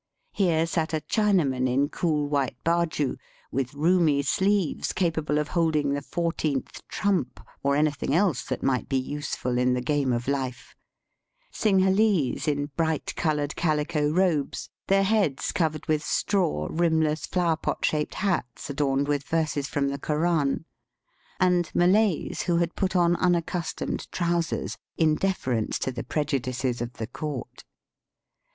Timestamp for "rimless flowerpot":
16.71-17.85